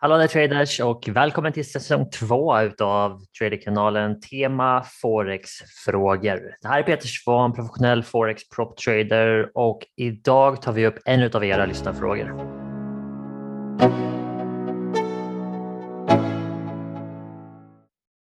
[0.00, 6.56] Hallå där traders och välkommen till säsong två utav Traderkanalen Tema Forex-frågor.
[6.62, 11.30] Det här är Peter Svahn, professionell Forex prop trader och idag tar vi upp en
[11.34, 12.58] av era lyssnarfrågor.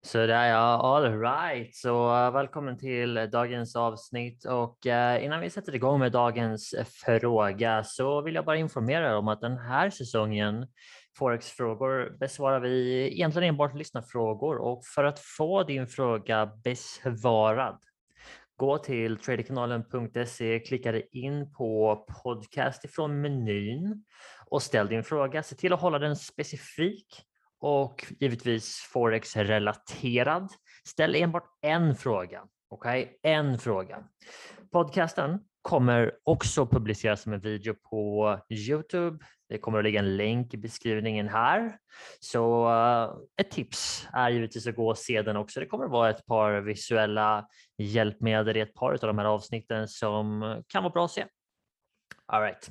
[0.06, 1.76] Så det är ja, all right.
[1.76, 6.74] Så eh, välkommen till dagens avsnitt och eh, innan vi sätter igång med dagens
[7.04, 10.66] fråga så vill jag bara informera om att den här säsongen
[11.18, 17.78] Forex-frågor besvarar vi egentligen enbart lyssnarfrågor och för att få din fråga besvarad
[18.56, 24.04] gå till tradekanalen.se, klicka dig in på podcast ifrån menyn
[24.46, 25.42] och ställ din fråga.
[25.42, 27.22] Se till att hålla den specifik
[27.60, 30.48] och givetvis Forex-relaterad.
[30.84, 32.42] Ställ enbart en fråga.
[32.68, 33.32] Okej, okay?
[33.32, 34.04] en fråga.
[34.72, 39.24] Podcasten kommer också publiceras som en video på Youtube.
[39.48, 41.78] Det kommer att ligga en länk i beskrivningen här.
[42.20, 45.60] Så eh, ett tips är givetvis att gå och se den också.
[45.60, 47.46] Det kommer att vara ett par visuella
[47.78, 51.26] hjälpmedel i ett par av de här avsnitten som kan vara bra att se.
[52.26, 52.70] All right.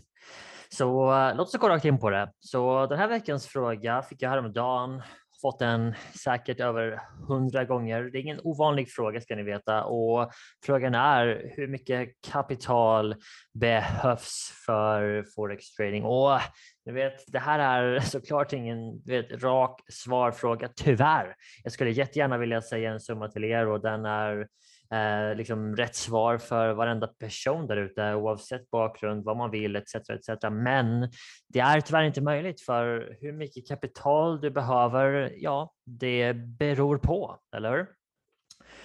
[0.70, 2.32] Så eh, låt oss gå rakt in på det.
[2.40, 5.02] Så den här veckans fråga fick jag häromdagen
[5.46, 8.04] fått den säkert över hundra gånger.
[8.04, 10.32] Det är ingen ovanlig fråga ska ni veta och
[10.66, 13.16] frågan är hur mycket kapital
[13.54, 16.04] behövs för forex trading?
[16.04, 16.40] Och
[16.86, 21.36] ni vet, det här är såklart ingen vet, rak svarfråga, tyvärr.
[21.64, 24.48] Jag skulle jättegärna vilja säga en summa till er och den är
[24.96, 29.96] eh, liksom rätt svar för varenda person där ute oavsett bakgrund, vad man vill etc.
[29.96, 30.30] etc.
[30.52, 31.12] Men
[31.48, 37.40] det är tyvärr inte möjligt för hur mycket kapital du behöver, ja, det beror på,
[37.56, 37.88] eller hur?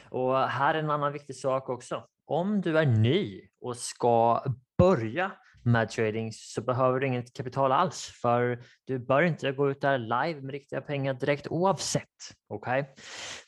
[0.09, 2.07] Och här är en annan viktig sak också.
[2.25, 4.45] Om du är ny och ska
[4.79, 9.81] börja med trading så behöver du inget kapital alls för du bör inte gå ut
[9.81, 12.05] där live med riktiga pengar direkt oavsett.
[12.49, 12.93] Okej, okay?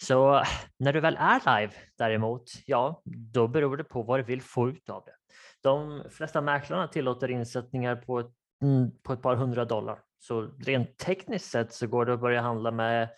[0.00, 0.42] så
[0.78, 4.68] när du väl är live däremot, ja, då beror det på vad du vill få
[4.68, 5.14] ut av det.
[5.62, 8.30] De flesta mäklarna tillåter insättningar på ett,
[8.62, 12.40] mm, på ett par hundra dollar, så rent tekniskt sett så går det att börja
[12.40, 13.08] handla med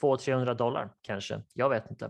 [0.00, 1.42] 200-300 dollar kanske.
[1.54, 2.04] Jag vet inte.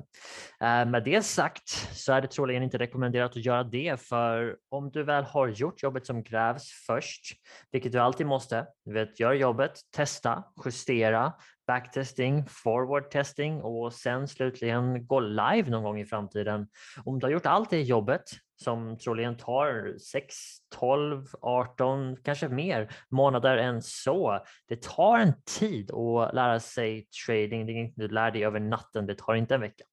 [0.60, 4.90] Eh, med det sagt så är det troligen inte rekommenderat att göra det för om
[4.90, 7.24] du väl har gjort jobbet som krävs först,
[7.72, 11.32] vilket du alltid måste, du vet, gör jobbet, testa, justera,
[11.66, 16.68] backtesting, forward testing och sen slutligen gå live någon gång i framtiden.
[17.04, 18.22] Om du har gjort allt det jobbet
[18.56, 20.34] som troligen tar 6,
[20.74, 24.44] 12, 18, kanske mer månader än så.
[24.68, 27.66] Det tar en tid att lära sig trading.
[27.66, 29.06] Det är inte du lär dig över natten.
[29.06, 29.84] Det tar inte en vecka.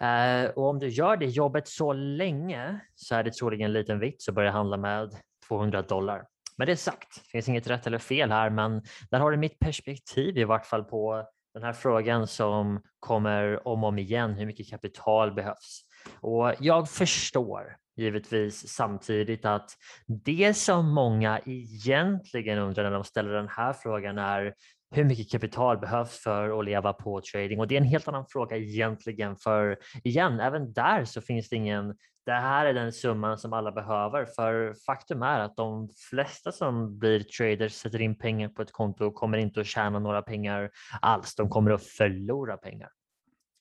[0.00, 4.00] Eh, och om du gör det jobbet så länge så är det troligen en liten
[4.00, 5.10] vits att börja handla med
[5.48, 6.24] 200 dollar.
[6.56, 9.58] Men det sagt, det finns inget rätt eller fel här, men där har du mitt
[9.58, 14.46] perspektiv i vart fall på den här frågan som kommer om och om igen, hur
[14.46, 15.87] mycket kapital behövs?
[16.20, 19.70] Och jag förstår givetvis samtidigt att
[20.06, 24.54] det som många egentligen undrar när de ställer den här frågan är
[24.90, 27.60] hur mycket kapital behövs för att leva på trading?
[27.60, 31.56] Och det är en helt annan fråga egentligen för igen, även där så finns det
[31.56, 31.94] ingen
[32.28, 36.98] det här är den summan som alla behöver för faktum är att de flesta som
[36.98, 40.70] blir traders sätter in pengar på ett konto och kommer inte att tjäna några pengar
[41.00, 41.34] alls.
[41.34, 42.88] De kommer att förlora pengar.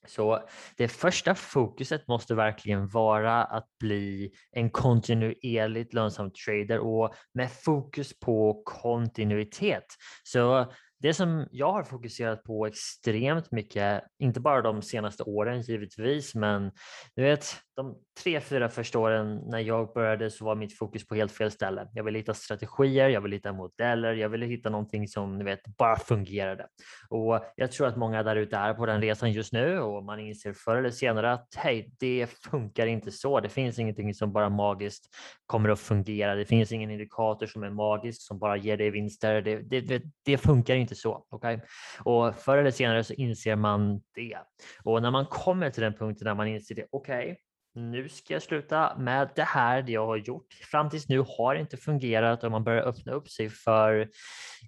[0.07, 0.47] Så
[0.77, 8.19] det första fokuset måste verkligen vara att bli en kontinuerligt lönsam trader och med fokus
[8.19, 9.85] på kontinuitet.
[10.23, 16.35] Så det som jag har fokuserat på extremt mycket, inte bara de senaste åren givetvis,
[16.35, 16.71] men
[17.15, 21.15] du vet, de tre, fyra första åren när jag började så var mitt fokus på
[21.15, 21.87] helt fel ställe.
[21.93, 25.77] Jag ville hitta strategier, jag ville hitta modeller, jag ville hitta någonting som ni vet
[25.77, 26.67] bara fungerade.
[27.09, 30.19] Och jag tror att många där ute är på den resan just nu och man
[30.19, 33.39] inser förr eller senare att hej, det funkar inte så.
[33.39, 36.35] Det finns ingenting som bara magiskt kommer att fungera.
[36.35, 39.41] Det finns ingen indikator som är magisk som bara ger dig vinster.
[39.41, 41.25] Det, det, det, det funkar inte så.
[41.29, 41.59] Okay?
[41.99, 44.37] Och förr eller senare så inser man det.
[44.83, 47.35] Och när man kommer till den punkten där man inser det, okej, okay,
[47.77, 50.53] nu ska jag sluta med det här det jag har gjort.
[50.53, 54.09] Fram tills nu har det inte fungerat och man börjar öppna upp sig för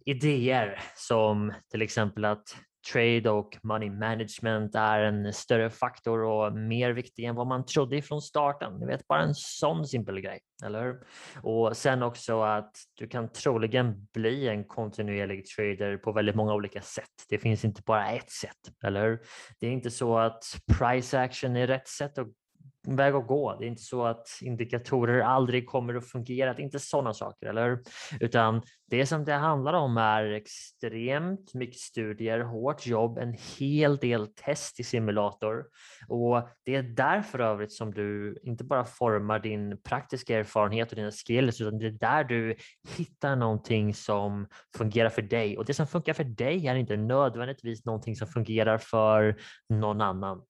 [0.05, 2.55] idéer som till exempel att
[2.93, 8.01] trade och money management är en större faktor och mer viktig än vad man trodde
[8.01, 8.73] från starten.
[8.79, 10.99] Ni vet, bara en sån simpel grej, eller hur?
[11.41, 16.81] Och sen också att du kan troligen bli en kontinuerlig trader på väldigt många olika
[16.81, 17.25] sätt.
[17.29, 19.19] Det finns inte bara ett sätt, eller hur?
[19.59, 20.43] Det är inte så att
[20.79, 22.27] price action är rätt sätt att
[22.95, 23.55] väg att gå.
[23.59, 27.47] Det är inte så att indikatorer aldrig kommer att fungera, det är inte sådana saker,
[27.47, 27.79] eller
[28.19, 34.27] Utan det som det handlar om är extremt mycket studier, hårt jobb, en hel del
[34.27, 35.65] test i simulator
[36.07, 41.11] och det är därför övrigt som du inte bara formar din praktiska erfarenhet och dina
[41.11, 42.55] skills, utan det är där du
[42.97, 44.47] hittar någonting som
[44.77, 48.77] fungerar för dig och det som funkar för dig är inte nödvändigtvis någonting som fungerar
[48.77, 49.35] för
[49.69, 50.41] någon annan.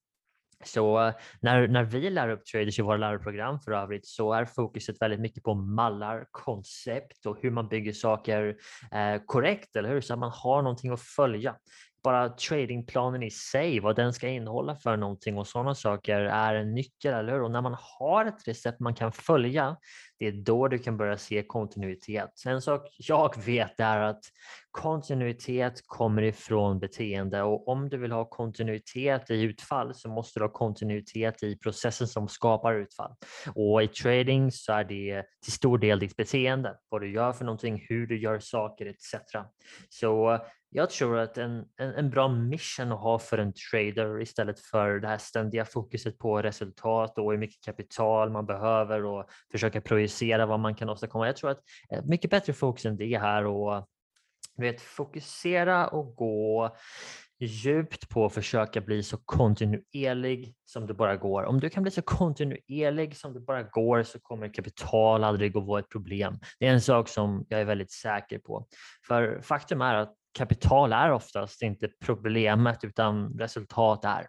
[0.63, 5.01] Så när, när vi lär upp traders i våra lärarprogram för övrigt så är fokuset
[5.01, 8.55] väldigt mycket på mallar, koncept och hur man bygger saker
[8.91, 10.01] eh, korrekt, eller hur?
[10.01, 11.55] Så att man har någonting att följa
[12.03, 16.73] bara tradingplanen i sig, vad den ska innehålla för någonting och sådana saker är en
[16.73, 17.41] nyckel, eller hur?
[17.41, 19.77] Och när man har ett recept man kan följa,
[20.19, 22.43] det är då du kan börja se kontinuitet.
[22.45, 24.23] En sak jag vet är att
[24.71, 30.43] kontinuitet kommer ifrån beteende och om du vill ha kontinuitet i utfall så måste du
[30.43, 33.11] ha kontinuitet i processen som skapar utfall.
[33.55, 37.45] Och i trading så är det till stor del ditt beteende, vad du gör för
[37.45, 39.15] någonting, hur du gör saker etc.
[39.89, 40.39] Så
[40.71, 44.99] jag tror att en, en, en, bra mission att ha för en trader istället för
[44.99, 50.45] det här ständiga fokuset på resultat och hur mycket kapital man behöver och försöka analysera
[50.45, 51.25] vad man kan åstadkomma.
[51.25, 51.61] Jag tror att
[51.91, 53.87] eh, mycket bättre fokus än det här och
[54.57, 56.75] vet, fokusera och gå
[57.39, 61.43] djupt på att försöka bli så kontinuerlig som det bara går.
[61.43, 65.65] Om du kan bli så kontinuerlig som det bara går så kommer kapital aldrig att
[65.65, 66.39] vara ett problem.
[66.59, 68.67] Det är en sak som jag är väldigt säker på.
[69.07, 74.27] För faktum är att kapital är oftast inte problemet utan resultat är.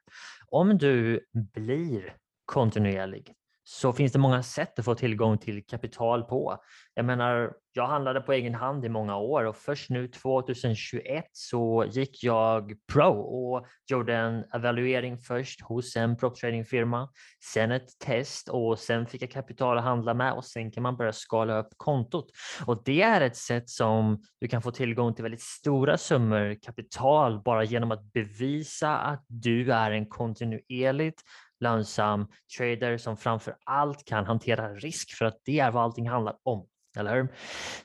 [0.50, 3.34] Om du blir kontinuerlig
[3.72, 6.58] så finns det många sätt att få tillgång till kapital på.
[6.94, 11.84] Jag menar, jag handlade på egen hand i många år och först nu 2021 så
[11.90, 17.08] gick jag pro och gjorde en evaluering först hos en proptradingfirma,
[17.52, 20.96] sen ett test och sen fick jag kapital att handla med och sen kan man
[20.96, 22.26] börja skala upp kontot.
[22.66, 27.42] Och det är ett sätt som du kan få tillgång till väldigt stora summor kapital
[27.42, 31.22] bara genom att bevisa att du är en kontinuerligt
[31.60, 32.26] lönsam
[32.58, 36.66] trader som framför allt kan hantera risk för att det är vad allting handlar om.
[36.96, 37.28] Eller hur?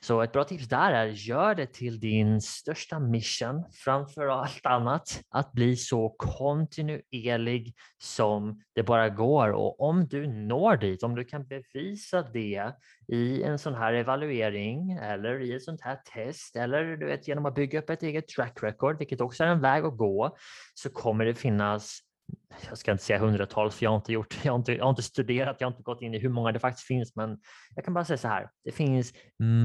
[0.00, 5.20] Så ett bra tips där är gör det till din största mission framför allt annat
[5.30, 11.24] att bli så kontinuerlig som det bara går och om du når dit, om du
[11.24, 12.72] kan bevisa det
[13.08, 17.46] i en sån här evaluering eller i ett sånt här test eller du vet genom
[17.46, 20.36] att bygga upp ett eget track record, vilket också är en väg att gå,
[20.74, 22.05] så kommer det finnas
[22.68, 24.90] jag ska inte säga hundratals, för jag har inte gjort, jag har inte, jag har
[24.90, 27.38] inte studerat, jag har inte gått in i hur många det faktiskt finns, men
[27.74, 28.50] jag kan bara säga så här.
[28.64, 29.12] Det finns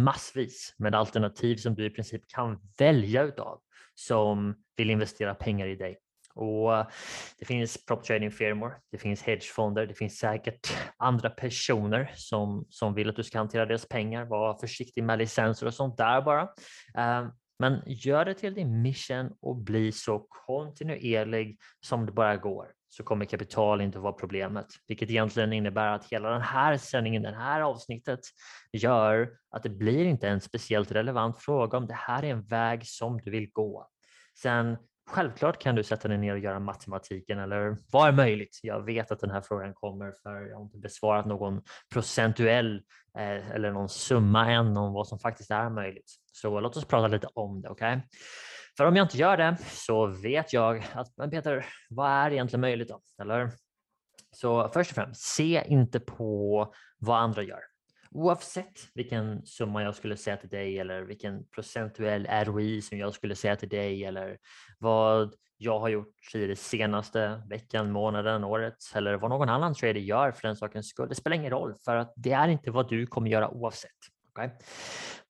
[0.03, 3.59] massvis med alternativ som du i princip kan välja utav
[3.95, 5.97] som vill investera pengar i dig.
[6.33, 6.87] Och eh,
[7.39, 13.09] det finns prop trading-firmor, det finns hedgefonder, det finns säkert andra personer som, som vill
[13.09, 14.25] att du ska hantera deras pengar.
[14.25, 16.41] Var försiktig med licenser och sånt där bara.
[16.97, 17.27] Eh,
[17.61, 23.03] men gör det till din mission och bli så kontinuerlig som det bara går så
[23.03, 27.61] kommer kapital inte vara problemet, vilket egentligen innebär att hela den här sändningen, det här
[27.61, 28.19] avsnittet
[28.73, 32.87] gör att det blir inte en speciellt relevant fråga om det här är en väg
[32.87, 33.87] som du vill gå.
[34.41, 34.77] Sen
[35.11, 38.59] Självklart kan du sätta dig ner och göra matematiken eller vad är möjligt?
[38.63, 41.61] Jag vet att den här frågan kommer för jag har inte besvarat någon
[41.93, 42.75] procentuell
[43.17, 46.11] eh, eller någon summa än om vad som faktiskt är möjligt.
[46.31, 47.93] Så låt oss prata lite om det, okej?
[47.93, 48.01] Okay?
[48.77, 52.61] För om jag inte gör det så vet jag att, men Peter, vad är egentligen
[52.61, 53.01] möjligt då?
[53.21, 53.51] Eller?
[54.31, 57.70] Så först och främst, se inte på vad andra gör
[58.11, 63.35] oavsett vilken summa jag skulle säga till dig eller vilken procentuell ROI som jag skulle
[63.35, 64.37] säga till dig eller
[64.79, 69.99] vad jag har gjort i det senaste veckan, månaden, året eller vad någon annan trader
[69.99, 71.09] gör för den sakens skull.
[71.09, 73.91] Det spelar ingen roll för att det är inte vad du kommer göra oavsett.
[74.29, 74.49] Okay?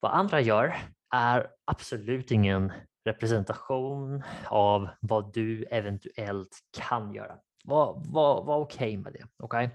[0.00, 0.76] Vad andra gör
[1.14, 2.72] är absolut ingen
[3.04, 7.38] representation av vad du eventuellt kan göra.
[7.64, 9.44] Var, var, var okej okay med det.
[9.44, 9.68] Okay?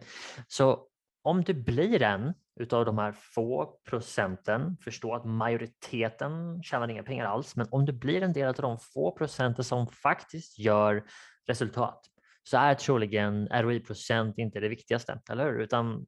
[0.48, 0.88] Så
[1.28, 7.26] om du blir en utav de här få procenten, förstå att majoriteten tjänar inga pengar
[7.26, 11.04] alls, men om du blir en del av de få procenten som faktiskt gör
[11.48, 12.02] resultat
[12.44, 15.62] så är troligen ROI-procent inte det viktigaste, eller hur?
[15.62, 16.06] Utan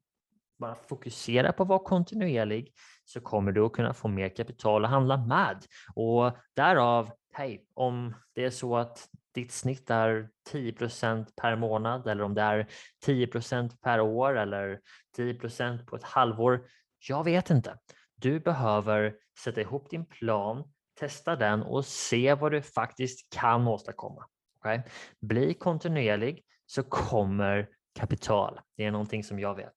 [0.58, 2.72] bara fokusera på att vara kontinuerlig
[3.04, 5.64] så kommer du att kunna få mer kapital att handla med.
[5.94, 12.24] Och därav, hej, om det är så att ditt snitt är 10% per månad eller
[12.24, 12.66] om det är
[13.06, 14.80] 10% per år eller
[15.16, 16.64] 10% på ett halvår.
[17.08, 17.78] Jag vet inte.
[18.16, 20.64] Du behöver sätta ihop din plan,
[21.00, 24.26] testa den och se vad du faktiskt kan åstadkomma.
[24.58, 24.80] Okay?
[25.20, 27.68] Bli kontinuerlig så kommer
[28.00, 28.60] kapital.
[28.76, 29.72] Det är någonting som jag vet.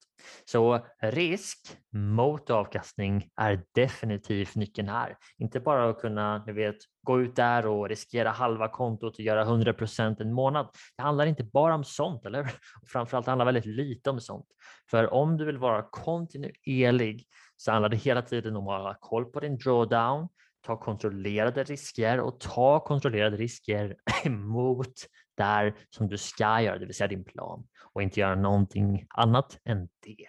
[0.45, 5.17] Så risk mot avkastning är definitivt nyckeln här.
[5.37, 9.45] Inte bara att kunna du vet, gå ut där och riskera halva kontot och göra
[9.45, 10.69] 100% en månad.
[10.97, 12.41] Det handlar inte bara om sånt, eller
[12.81, 14.47] och Framförallt handlar väldigt lite om sånt.
[14.91, 17.25] För om du vill vara kontinuerlig
[17.57, 20.29] så handlar det hela tiden om att ha koll på din drawdown,
[20.65, 23.95] ta kontrollerade risker och ta kontrollerade risker
[24.29, 24.93] mot
[25.35, 29.59] där som du ska göra, det vill säga din plan och inte göra någonting annat
[29.65, 30.25] än det.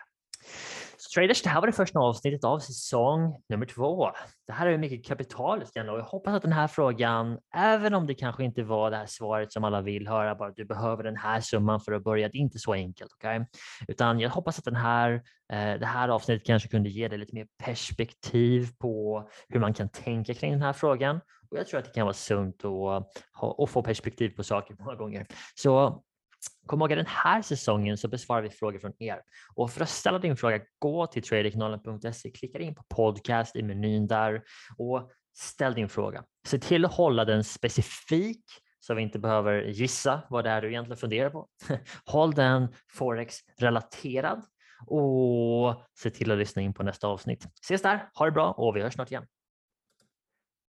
[0.97, 4.11] Så traders, det här var det första avsnittet av säsong nummer två.
[4.47, 8.15] Det här är mycket kapital och jag hoppas att den här frågan, även om det
[8.15, 11.17] kanske inte var det här svaret som alla vill höra, bara att du behöver den
[11.17, 13.13] här summan för att börja, det är inte så enkelt.
[13.13, 13.41] Okay?
[13.89, 15.13] Utan jag hoppas att den här,
[15.53, 19.89] eh, det här avsnittet kanske kunde ge dig lite mer perspektiv på hur man kan
[19.89, 21.21] tänka kring den här frågan.
[21.51, 23.09] Och jag tror att det kan vara sunt att,
[23.59, 25.27] att få perspektiv på saker många gånger.
[25.55, 26.03] Så
[26.67, 29.21] Kom ihåg att den här säsongen så besvarar vi frågor från er.
[29.55, 34.07] Och för att ställa din fråga, gå till tradingkanalen.se, klicka in på podcast i menyn
[34.07, 34.43] där
[34.79, 36.25] och ställ din fråga.
[36.47, 38.45] Se till att hålla den specifik
[38.81, 41.49] så vi inte behöver gissa vad det är du egentligen funderar på.
[42.07, 44.43] Håll den forex-relaterad
[44.87, 47.47] och se till att lyssna in på nästa avsnitt.
[47.63, 49.27] Ses där, ha det bra och vi hörs snart igen.